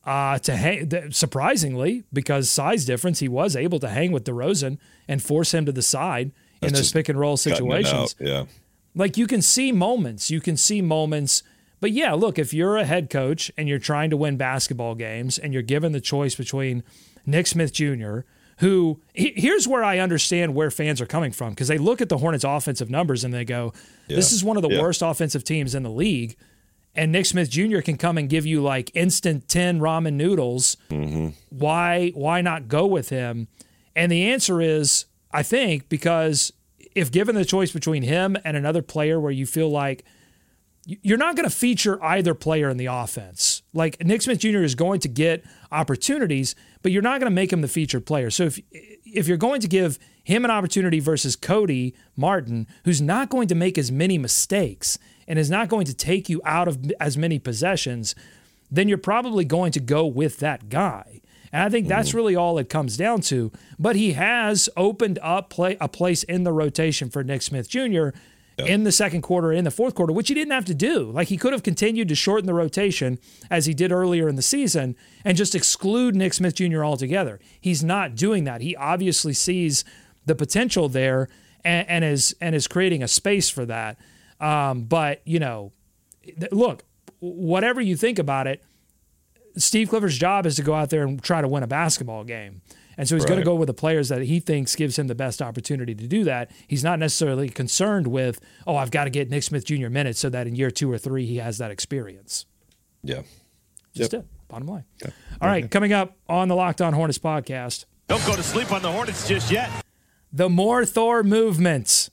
[0.05, 5.23] uh, to hang, surprisingly, because size difference, he was able to hang with DeRozan and
[5.23, 8.15] force him to the side in That's those pick and roll situations.
[8.21, 8.45] Yeah.
[8.99, 11.43] Like you can see moments, you can see moments.
[11.81, 15.39] But yeah, look, if you're a head coach and you're trying to win basketball games
[15.39, 16.83] and you're given the choice between
[17.25, 18.21] Nick Smith Jr.,
[18.59, 22.09] who he- here's where I understand where fans are coming from because they look at
[22.09, 23.73] the Hornets' offensive numbers and they go,
[24.09, 24.37] "This Yeah.
[24.37, 24.81] is one of the Yeah.
[24.81, 26.35] worst offensive teams in the league."
[26.97, 27.79] And Nick Smith Jr.
[27.81, 30.77] can come and give you like instant ten ramen noodles.
[30.91, 31.29] Mm-hmm.
[31.51, 33.47] Why why not go with him?
[33.95, 36.53] And the answer is, I think, because
[36.99, 40.05] if given the choice between him and another player where you feel like
[40.85, 43.63] you're not going to feature either player in the offense.
[43.75, 44.63] Like Nick Smith Jr.
[44.63, 48.31] is going to get opportunities, but you're not going to make him the featured player.
[48.31, 48.59] So if
[49.05, 53.55] if you're going to give him an opportunity versus Cody Martin, who's not going to
[53.55, 57.39] make as many mistakes and is not going to take you out of as many
[57.39, 58.15] possessions,
[58.71, 61.21] then you're probably going to go with that guy.
[61.53, 63.51] And I think that's really all it comes down to.
[63.79, 68.09] But he has opened up play, a place in the rotation for Nick Smith Jr.
[68.59, 71.11] in the second quarter, in the fourth quarter, which he didn't have to do.
[71.11, 73.19] Like he could have continued to shorten the rotation
[73.51, 76.85] as he did earlier in the season and just exclude Nick Smith Jr.
[76.85, 77.41] altogether.
[77.61, 78.61] He's not doing that.
[78.61, 79.85] He obviously sees
[80.27, 81.29] the potential there
[81.65, 83.99] and, and is and is creating a space for that.
[84.41, 85.73] Um, but you know,
[86.53, 86.85] look,
[87.21, 88.63] whatever you think about it,
[89.59, 92.63] Steve Clifford's job is to go out there and try to win a basketball game.
[92.97, 95.15] And so he's going to go with the players that he thinks gives him the
[95.15, 96.51] best opportunity to do that.
[96.67, 99.89] He's not necessarily concerned with, oh, I've got to get Nick Smith Jr.
[99.89, 102.45] minutes so that in year two or three he has that experience.
[103.05, 103.23] Yeah.
[103.95, 104.27] Just it.
[104.49, 104.85] Bottom line.
[105.41, 108.83] All right, coming up on the Locked On Hornets podcast, Don't go to sleep on
[108.83, 109.71] the Hornets just yet.
[110.33, 112.08] the more Thor movements.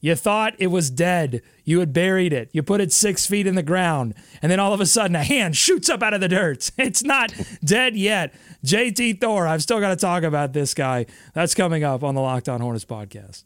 [0.00, 1.42] You thought it was dead.
[1.64, 2.50] You had buried it.
[2.52, 4.14] You put it six feet in the ground.
[4.40, 6.70] And then all of a sudden, a hand shoots up out of the dirt.
[6.78, 7.32] It's not
[7.62, 8.32] dead yet.
[8.64, 11.06] JT Thor, I've still got to talk about this guy.
[11.34, 13.44] That's coming up on the Locked On Hornets podcast.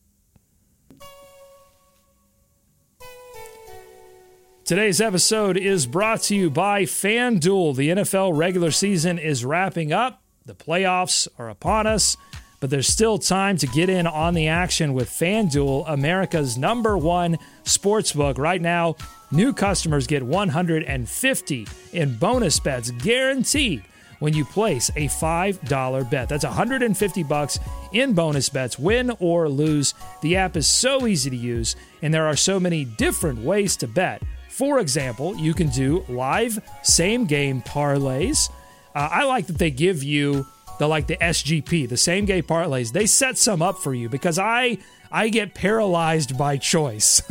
[4.64, 7.74] Today's episode is brought to you by FanDuel.
[7.74, 12.16] The NFL regular season is wrapping up, the playoffs are upon us,
[12.62, 17.36] but there's still time to get in on the action with FanDuel, America's number one
[17.64, 18.38] sportsbook.
[18.38, 18.94] Right now,
[19.32, 23.82] new customers get 150 in bonus bets guaranteed
[24.20, 26.28] when you place a $5 bet.
[26.28, 27.58] That's 150 bucks
[27.92, 29.94] in bonus bets, win or lose.
[30.20, 33.88] The app is so easy to use and there are so many different ways to
[33.88, 34.22] bet.
[34.48, 38.50] For example, you can do live same game parlays.
[38.94, 40.46] Uh, I like that they give you
[40.82, 42.90] the like the SGP, the same game parlays.
[42.90, 44.78] They set some up for you because I
[45.12, 47.22] I get paralyzed by choice,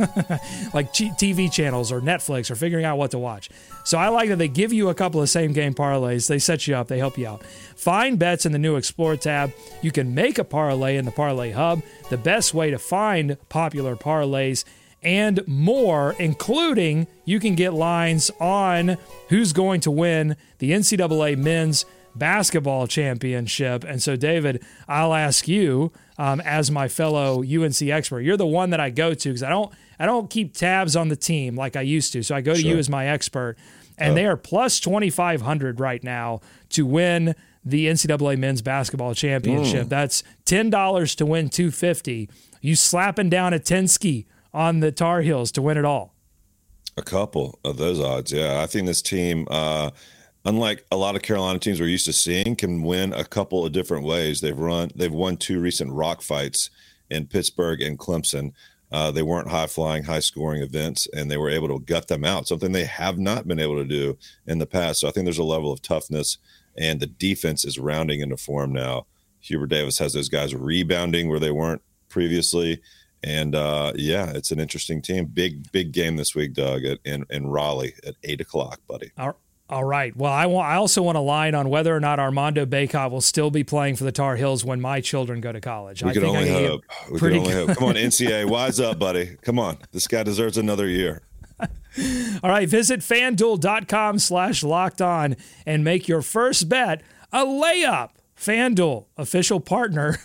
[0.72, 3.50] like TV channels or Netflix or figuring out what to watch.
[3.84, 6.28] So I like that they give you a couple of same game parlays.
[6.28, 7.44] They set you up, they help you out.
[7.44, 9.52] Find bets in the new Explore tab.
[9.82, 11.82] You can make a parlay in the Parlay Hub.
[12.08, 14.64] The best way to find popular parlays
[15.02, 18.96] and more, including you can get lines on
[19.28, 23.84] who's going to win the NCAA men's basketball championship.
[23.84, 28.20] And so, David, I'll ask you um, as my fellow UNC expert.
[28.20, 31.08] You're the one that I go to because I don't I don't keep tabs on
[31.08, 32.22] the team like I used to.
[32.22, 33.56] So I go to you as my expert,
[33.98, 39.14] and they are plus twenty five hundred right now to win the NCAA men's basketball
[39.14, 39.88] championship.
[39.88, 42.28] That's ten dollars to win two fifty.
[42.60, 46.14] You slapping down a ten ski on the Tar Heels to win it all.
[46.96, 48.60] A couple of those odds, yeah.
[48.60, 49.90] I think this team, uh,
[50.44, 53.72] unlike a lot of Carolina teams we're used to seeing, can win a couple of
[53.72, 54.40] different ways.
[54.40, 56.70] They've run, they've won two recent rock fights
[57.10, 58.52] in Pittsburgh and Clemson.
[58.90, 62.24] Uh, they weren't high flying, high scoring events, and they were able to gut them
[62.24, 62.46] out.
[62.46, 65.00] Something they have not been able to do in the past.
[65.00, 66.36] So I think there's a level of toughness,
[66.76, 69.06] and the defense is rounding into form now.
[69.40, 72.82] Hubert Davis has those guys rebounding where they weren't previously.
[73.24, 75.26] And uh, yeah, it's an interesting team.
[75.26, 79.10] Big, big game this week, Doug, at, in, in Raleigh at eight o'clock, buddy.
[79.16, 79.38] All-
[79.72, 80.14] all right.
[80.14, 80.68] Well, I want.
[80.68, 83.96] I also want to line on whether or not Armando Bacot will still be playing
[83.96, 86.02] for the Tar Heels when my children go to college.
[86.02, 86.82] We I can think only hope.
[87.10, 87.76] We can only hope.
[87.78, 89.36] Come on, NCAA, wise up, buddy.
[89.42, 91.22] Come on, this guy deserves another year.
[92.42, 98.10] All right, visit fanduel.com slash locked on and make your first bet a layup.
[98.36, 100.18] FanDuel, official partner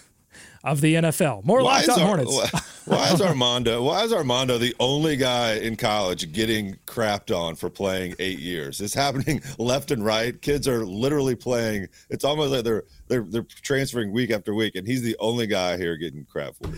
[0.64, 1.46] of the NFL.
[1.46, 2.32] More Why locked on Hornets.
[2.34, 3.84] why- why is Armando?
[3.84, 8.82] Why is Armando the only guy in college getting crapped on for playing eight years?
[8.82, 10.40] It's happening left and right.
[10.42, 11.88] Kids are literally playing.
[12.10, 15.78] It's almost like they're they're they're transferring week after week, and he's the only guy
[15.78, 16.70] here getting crap for.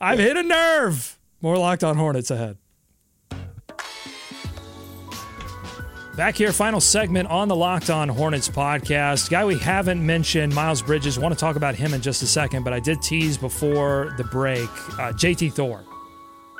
[0.00, 1.18] I've hit a nerve.
[1.40, 2.58] More locked on Hornets ahead.
[6.20, 9.30] Back here, final segment on the Locked On Hornets podcast.
[9.30, 11.18] Guy we haven't mentioned, Miles Bridges.
[11.18, 14.24] Want to talk about him in just a second, but I did tease before the
[14.24, 14.68] break.
[14.98, 15.82] Uh, JT Thor,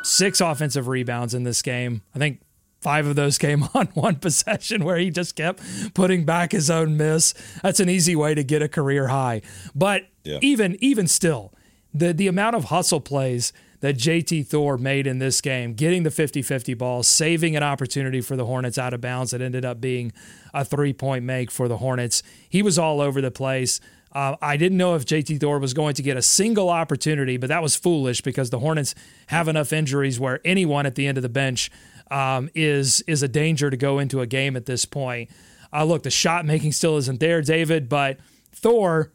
[0.03, 2.01] six offensive rebounds in this game.
[2.15, 2.41] I think
[2.81, 5.61] five of those came on one possession where he just kept
[5.93, 7.35] putting back his own miss.
[7.63, 9.43] That's an easy way to get a career high.
[9.75, 10.39] But Yeah.
[10.41, 11.53] even even still,
[11.93, 16.11] the the amount of hustle plays that JT Thor made in this game, getting the
[16.11, 20.13] 50-50 ball, saving an opportunity for the Hornets out of bounds that ended up being
[20.53, 22.23] a three-point make for the Hornets.
[22.49, 23.81] He was all over the place.
[24.13, 27.49] Uh, I didn't know if JT Thor was going to get a single opportunity, but
[27.49, 28.95] that was foolish because the Hornets
[29.29, 31.71] have enough injuries where anyone at the end of the bench
[32.11, 35.31] um, is is a danger to go into a game at this point.
[35.73, 38.19] Uh, look, the shot making still isn't there, David, but
[38.53, 39.13] Thor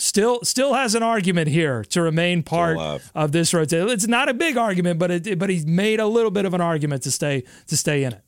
[0.00, 3.88] still still has an argument here to remain part of this rotation.
[3.88, 6.60] It's not a big argument, but it but he's made a little bit of an
[6.60, 8.22] argument to stay to stay in it.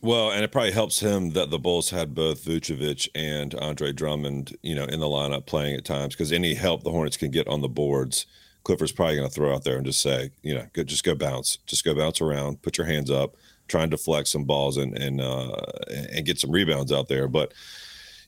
[0.00, 4.56] Well, and it probably helps him that the Bulls had both Vucevic and Andre Drummond,
[4.62, 7.48] you know, in the lineup playing at times because any help the Hornets can get
[7.48, 8.26] on the boards,
[8.62, 11.16] Clifford's probably going to throw out there and just say, you know, go, just go
[11.16, 13.34] bounce, just go bounce around, put your hands up,
[13.66, 15.50] try and deflect some balls and and uh,
[15.90, 17.26] and get some rebounds out there.
[17.26, 17.52] But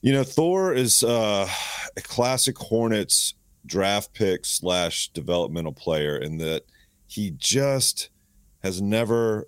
[0.01, 1.47] you know, Thor is uh,
[1.95, 3.35] a classic Hornets
[3.65, 6.63] draft pick slash developmental player in that
[7.07, 8.09] he just
[8.63, 9.47] has never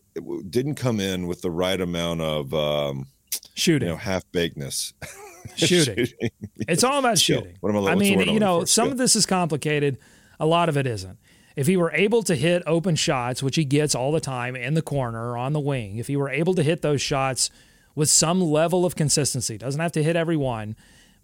[0.49, 3.07] didn't come in with the right amount of um,
[3.55, 4.93] shooting, you know, half bakedness.
[5.55, 6.05] shooting.
[6.05, 6.29] shooting.
[6.67, 7.43] It's all about Skill.
[7.43, 7.87] shooting.
[7.87, 9.97] I, I mean, you know, some of this is complicated.
[10.39, 11.17] A lot of it isn't.
[11.55, 14.73] If he were able to hit open shots, which he gets all the time in
[14.73, 17.51] the corner or on the wing, if he were able to hit those shots
[17.95, 20.75] with some level of consistency, doesn't have to hit every one,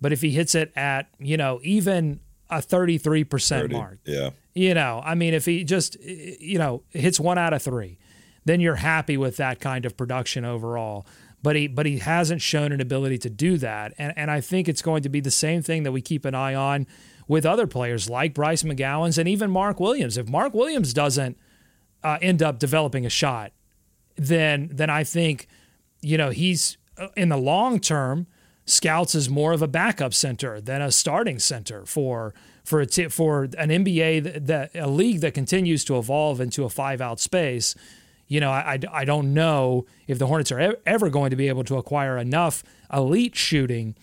[0.01, 3.99] but if he hits it at, you know, even a 33% 30, mark.
[4.05, 4.31] Yeah.
[4.53, 7.97] You know, I mean, if he just, you know, hits one out of three,
[8.45, 11.05] then you're happy with that kind of production overall.
[11.41, 14.67] But he, but he hasn't shown an ability to do that, and and I think
[14.67, 16.85] it's going to be the same thing that we keep an eye on
[17.29, 20.17] with other players like Bryce McGowens and even Mark Williams.
[20.17, 21.37] If Mark Williams doesn't
[22.03, 23.53] uh, end up developing a shot,
[24.17, 25.47] then then I think
[26.01, 28.27] you know he's uh, in the long term
[28.65, 32.33] scouts is more of a backup center than a starting center for
[32.63, 36.65] for a t- for an NBA that, that, a league that continues to evolve into
[36.65, 37.73] a five out space.
[38.27, 41.47] You know, I, I, I don't know if the Hornets are ever going to be
[41.47, 43.95] able to acquire enough elite shooting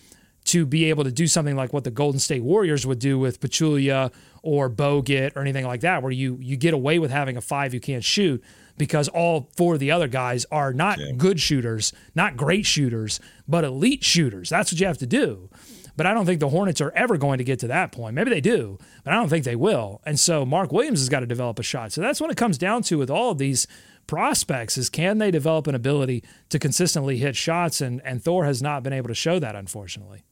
[0.45, 3.39] to be able to do something like what the Golden State Warriors would do with
[3.39, 4.11] Pachulia
[4.43, 7.73] or Bogut or anything like that, where you you get away with having a five
[7.73, 8.43] you can't shoot
[8.77, 11.11] because all four of the other guys are not yeah.
[11.17, 14.49] good shooters, not great shooters, but elite shooters.
[14.49, 15.49] That's what you have to do.
[15.95, 18.13] But I don't think the Hornets are ever going to get to that point.
[18.13, 19.99] Maybe they do, but I don't think they will.
[20.05, 21.91] And so Mark Williams has got to develop a shot.
[21.91, 23.65] So that's what it comes down to with all of these
[24.05, 28.61] prospects is can they develop an ability to consistently hit shots and and Thor has
[28.61, 30.23] not been able to show that unfortunately.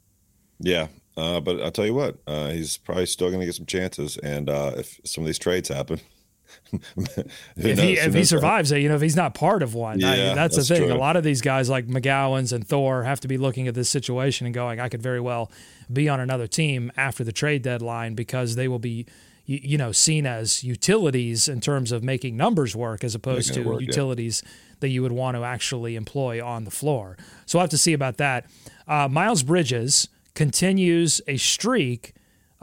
[0.59, 3.65] Yeah, uh, but I'll tell you what, uh, he's probably still going to get some
[3.65, 4.17] chances.
[4.17, 5.99] And uh, if some of these trades happen,
[7.55, 10.11] if he if he survives it, you know, if he's not part of one, yeah,
[10.11, 10.87] I, that's, that's, the thing.
[10.87, 10.93] True.
[10.93, 13.89] A lot of these guys like McGowens and Thor have to be looking at this
[13.89, 15.51] situation and going, I could very well
[15.91, 19.05] be on another team after the trade deadline because they will be,
[19.45, 23.61] you, you know, seen as utilities in terms of making numbers work as opposed to
[23.61, 24.51] work, utilities yeah.
[24.79, 27.17] that you would want to actually employ on the floor.
[27.45, 28.45] So we'll have to see about that.
[28.87, 32.14] Uh, Miles Bridges continues a streak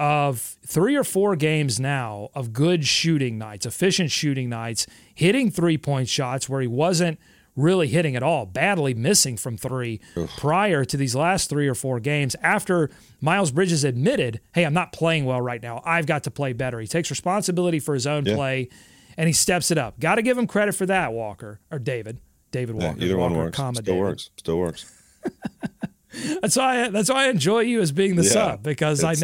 [0.03, 4.85] of three or four games now of good shooting nights, efficient shooting nights,
[5.15, 7.21] hitting three point shots where he wasn't
[7.55, 10.29] really hitting at all, badly missing from three Ugh.
[10.39, 12.35] prior to these last three or four games.
[12.43, 15.81] After Miles Bridges admitted, hey, I'm not playing well right now.
[15.85, 16.81] I've got to play better.
[16.81, 18.35] He takes responsibility for his own yeah.
[18.35, 18.71] play
[19.17, 20.01] and he steps it up.
[20.01, 22.19] Got to give him credit for that, Walker or David.
[22.51, 22.99] David Walker.
[22.99, 23.57] Yeah, either Walker, one works.
[23.57, 24.01] Still David.
[24.01, 24.31] works.
[24.37, 24.93] Still works.
[26.41, 29.15] That's why I, that's why I enjoy you as being the yeah, sub because I,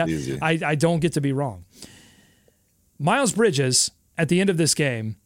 [0.40, 1.64] I I don't get to be wrong.
[2.98, 5.16] Miles Bridges at the end of this game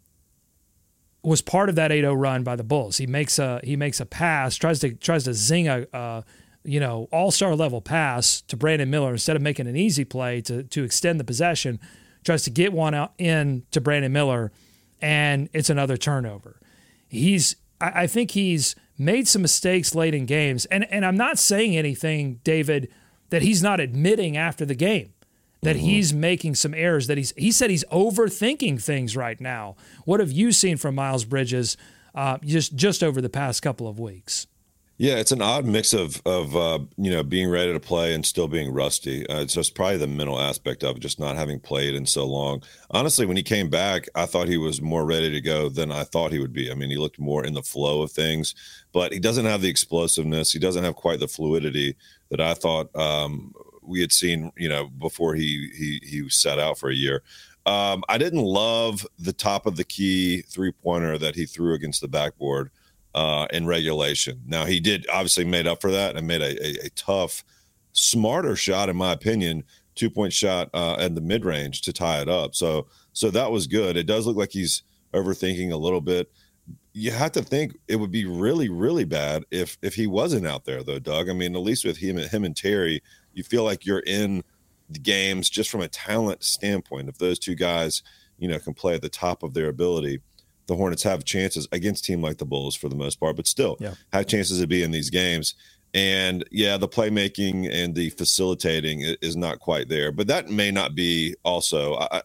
[1.23, 2.97] was part of that 8-0 run by the Bulls.
[2.99, 6.25] He makes a he makes a pass, tries to tries to zing a, a
[6.65, 10.65] you know all-star level pass to Brandon Miller instead of making an easy play to
[10.65, 11.79] to extend the possession,
[12.25, 14.53] tries to get one out in to Brandon Miller,
[15.01, 16.61] and it's another turnover.
[17.09, 20.65] He's I, I think he's made some mistakes late in games.
[20.67, 22.89] And and I'm not saying anything, David,
[23.31, 25.13] that he's not admitting after the game
[25.63, 25.85] that mm-hmm.
[25.87, 29.77] he's making some errors that he's he said he's overthinking things right now.
[30.05, 31.77] What have you seen from Miles Bridges
[32.15, 34.47] uh, just just over the past couple of weeks?
[35.03, 38.25] Yeah, it's an odd mix of of uh, you know being ready to play and
[38.25, 39.27] still being rusty.
[39.27, 42.63] Uh, it's probably the mental aspect of just not having played in so long.
[42.93, 46.05] Honestly, when he came back, I thought he was more ready to go than I
[46.05, 46.71] thought he would be.
[46.71, 48.55] I mean, he looked more in the flow of things,
[48.93, 50.53] but he doesn't have the explosiveness.
[50.53, 51.97] He doesn't have quite the fluidity
[52.31, 54.53] that I thought um, we had seen.
[54.57, 57.25] You know, before he he he set out for a year.
[57.67, 62.03] Um, I didn't love the top of the key three pointer that he threw against
[62.03, 62.71] the backboard
[63.15, 64.41] uh, in regulation.
[64.47, 67.45] Now he did obviously made up for that and made a, a, a tough,
[67.93, 72.21] smarter shot in my opinion, two point shot uh, in the mid range to tie
[72.21, 72.55] it up.
[72.55, 73.97] So so that was good.
[73.97, 76.31] It does look like he's overthinking a little bit.
[76.95, 80.65] You have to think it would be really really bad if if he wasn't out
[80.65, 81.29] there though, Doug.
[81.29, 83.03] I mean, at least with him him and Terry,
[83.35, 84.43] you feel like you're in
[84.89, 87.09] the games just from a talent standpoint.
[87.09, 88.03] If those two guys,
[88.39, 90.21] you know, can play at the top of their ability
[90.67, 93.77] the Hornets have chances against team like the Bulls for the most part, but still
[93.81, 93.95] yeah.
[94.13, 95.55] have chances to be in these games.
[95.95, 100.95] And yeah, the playmaking and the facilitating is not quite there, but that may not
[100.95, 101.97] be also.
[101.97, 102.23] I,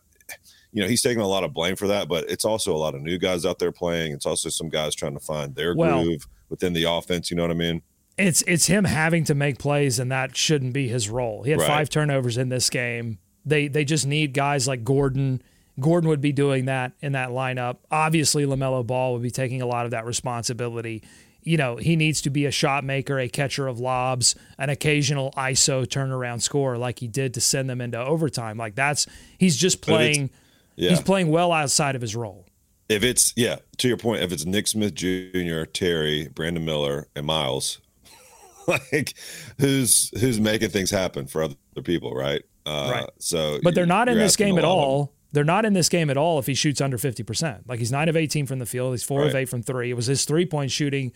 [0.74, 2.94] you know, he's taking a lot of blame for that, but it's also a lot
[2.94, 4.12] of new guys out there playing.
[4.12, 7.32] It's also some guys trying to find their well, groove within the offense.
[7.32, 7.82] You know what I mean?
[8.18, 11.44] It's it's him having to make plays, and that shouldn't be his role.
[11.44, 11.68] He had Right.
[11.68, 13.20] five turnovers in this game.
[13.46, 15.42] They they just need guys like Gordon.
[15.80, 17.78] Gordon would be doing that in that lineup.
[17.92, 21.04] Obviously, LaMelo Ball would be taking a lot of that responsibility.
[21.44, 25.32] You know, he needs to be a shot maker, a catcher of lobs, an occasional
[25.38, 28.58] ISO turnaround scorer like he did to send them into overtime.
[28.58, 29.06] Like that's
[29.38, 30.30] he's just playing.
[30.76, 30.90] Yeah.
[30.90, 32.46] He's playing well outside of his role.
[32.90, 37.26] if it's yeah, to your point, if it's Nick Smith Jr., Terry, Brandon Miller, and
[37.26, 37.80] Miles,
[38.68, 39.14] like
[39.60, 42.44] who's who's making things happen for other people, right?
[42.66, 43.10] Uh, Right.
[43.20, 45.14] So, But they're not in this game at all.
[45.32, 47.68] They're not in this game at all if he shoots under 50%.
[47.68, 49.92] Like he's 9 of 18 from the field, he's 4 of 8 from 3.
[49.92, 51.12] It was his three-point shooting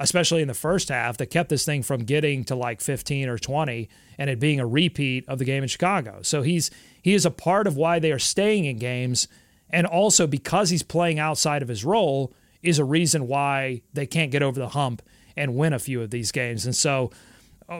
[0.00, 3.38] especially in the first half that kept this thing from getting to like 15 or
[3.38, 3.88] 20
[4.18, 6.20] and it being a repeat of the game in Chicago.
[6.22, 6.70] So he's
[7.02, 9.28] he is a part of why they are staying in games
[9.68, 12.32] and also because he's playing outside of his role
[12.62, 15.02] is a reason why they can't get over the hump
[15.36, 16.64] and win a few of these games.
[16.64, 17.10] And so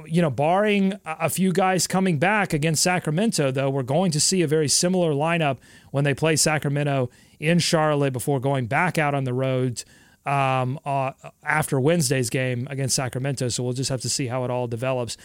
[0.07, 4.43] you know, barring a few guys coming back against Sacramento, though, we're going to see
[4.43, 5.59] a very similar lineup
[5.91, 7.11] when they play Sacramento
[7.41, 9.82] in Charlotte before going back out on the road
[10.26, 11.12] um, uh,
[11.43, 13.49] after Wednesday's game against Sacramento.
[13.49, 15.16] So we'll just have to see how it all develops.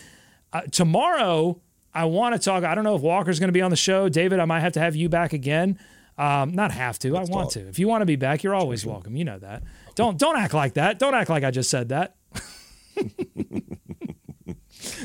[0.52, 1.62] Uh, tomorrow,
[1.94, 2.64] I want to talk.
[2.64, 4.10] I don't know if Walker's going to be on the show.
[4.10, 5.78] David, I might have to have you back again.
[6.18, 7.10] Um, not have to.
[7.10, 7.52] I want talk.
[7.52, 7.68] to.
[7.68, 9.16] If you want to be back, you're always welcome.
[9.16, 9.64] You know that.
[9.96, 10.98] Don't don't act like that.
[10.98, 12.16] Don't act like I just said that.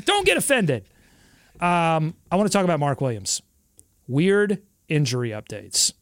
[0.05, 0.85] don't get offended.
[1.61, 3.43] Um, I want to talk about Mark Williams.
[4.09, 5.93] Weird injury updates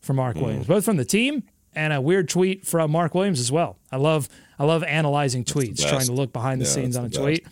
[0.00, 0.42] from Mark Hmm.
[0.44, 1.44] Williams, both from the team
[1.74, 3.78] and a weird tweet from Mark Williams as well.
[3.92, 7.04] I love I love analyzing tweets, trying to look behind the Yeah, scenes that's on
[7.06, 7.46] a the tweet.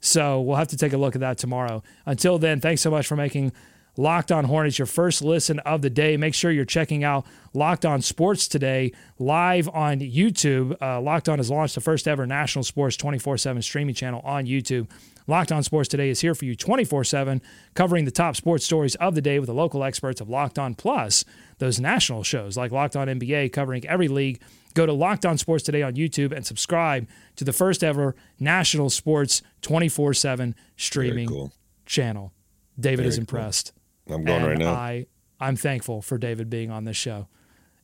[0.00, 1.82] So we'll have to take a look at that tomorrow.
[2.06, 3.52] Until then, thanks so much for making
[4.00, 6.16] Locked On Hornets your first listen of the day.
[6.16, 10.74] Make sure you're checking out Locked On Sports today live on YouTube.
[10.80, 14.46] Uh, Locked On has launched the first ever national sports 24 7 streaming channel on
[14.46, 14.88] YouTube.
[15.26, 17.42] Locked On Sports Today is here for you 24 7,
[17.74, 20.74] covering the top sports stories of the day with the local experts of Locked On
[20.74, 21.22] Plus,
[21.58, 24.40] those national shows like Locked On NBA covering every league.
[24.72, 28.88] Go to Locked On Sports Today on YouTube and subscribe to the first ever national
[28.88, 31.52] sports 24 7 streaming cool.
[31.84, 32.32] channel.
[32.78, 33.72] David is impressed.
[33.74, 33.79] cool.
[34.10, 34.72] I'm going and right now.
[34.72, 35.06] I,
[35.38, 37.28] I'm thankful for David being on this show.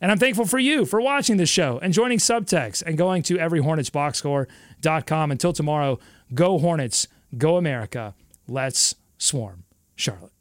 [0.00, 3.36] And I'm thankful for you for watching this show and joining Subtext and going to
[3.36, 5.30] everyhornetsboxscore.com.
[5.30, 5.98] Until tomorrow,
[6.34, 7.08] go Hornets,
[7.38, 8.14] go America.
[8.46, 9.64] Let's swarm
[9.94, 10.35] Charlotte.